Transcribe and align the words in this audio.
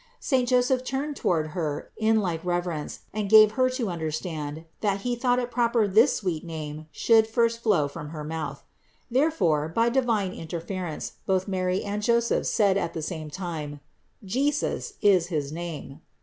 Saint 0.19 0.49
Joseph 0.49 0.83
turned 0.83 1.15
toward 1.15 1.49
Her 1.53 1.91
in 1.95 2.21
like 2.21 2.43
reverence 2.43 3.01
and 3.13 3.29
gave 3.29 3.51
Her 3.51 3.69
to 3.69 3.91
understand 3.91 4.65
that 4.79 5.01
He 5.01 5.15
thought 5.15 5.37
it 5.37 5.51
proper 5.51 5.87
this 5.87 6.15
sweet 6.15 6.43
name 6.43 6.87
should 6.91 7.27
first 7.27 7.61
flow 7.61 7.87
from 7.87 8.09
her 8.09 8.23
mouth. 8.23 8.63
Therefore, 9.11 9.69
by 9.69 9.89
divine 9.89 10.33
interference, 10.33 11.17
both 11.27 11.47
Mary 11.47 11.83
and 11.83 12.01
Joseph 12.01 12.47
said 12.47 12.77
at 12.77 12.95
the 12.95 13.03
same 13.03 13.29
time: 13.29 13.79
"JESUS 14.25 14.93
is 15.03 15.27
his 15.27 15.51
name." 15.51 16.01